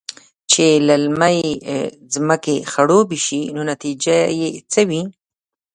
[0.51, 1.37] چې للمې
[2.13, 5.01] زمکې خړوبې شي نو نتيجه يې څۀ وي؟